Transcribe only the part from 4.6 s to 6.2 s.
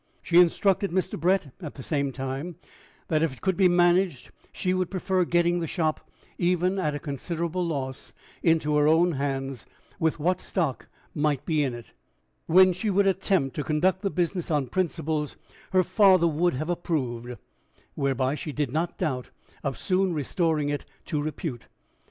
would prefer getting the shop,